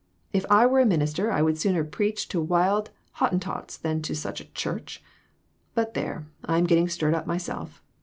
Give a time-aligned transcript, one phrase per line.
[0.33, 4.41] If I were a minister I would sooner preach to wild Hottentots than to such
[4.41, 5.03] a church.
[5.75, 6.25] But there!
[6.43, 7.83] I'm getting stirred up myself.